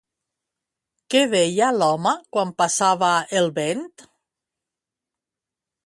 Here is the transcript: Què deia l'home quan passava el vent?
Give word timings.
Què 1.15 1.21
deia 1.33 1.67
l'home 1.81 2.15
quan 2.37 2.55
passava 2.63 3.13
el 3.43 3.53
vent? 3.61 3.87